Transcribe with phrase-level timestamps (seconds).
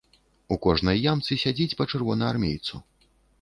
[0.53, 2.83] У кожнай ямцы сядзіць па чырвонаармейцу.